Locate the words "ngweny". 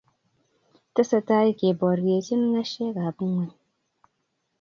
3.27-3.57